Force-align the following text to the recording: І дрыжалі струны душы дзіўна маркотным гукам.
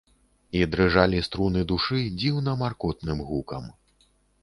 І 0.59 0.63
дрыжалі 0.75 1.19
струны 1.27 1.61
душы 1.73 2.01
дзіўна 2.25 2.59
маркотным 2.65 3.25
гукам. 3.33 3.73